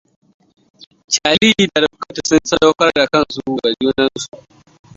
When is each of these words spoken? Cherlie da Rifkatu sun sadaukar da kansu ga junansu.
Cherlie 1.13 1.65
da 1.75 1.81
Rifkatu 1.81 2.21
sun 2.27 2.39
sadaukar 2.49 2.89
da 2.95 3.05
kansu 3.13 3.41
ga 3.61 3.69
junansu. 3.79 4.27